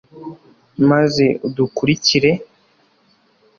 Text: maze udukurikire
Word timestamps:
maze 0.89 1.25
udukurikire 1.47 2.31